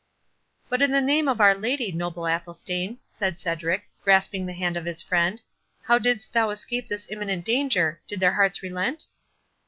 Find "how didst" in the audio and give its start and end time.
5.83-6.33